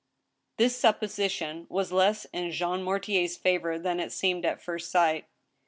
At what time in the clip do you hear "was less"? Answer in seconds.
1.69-2.25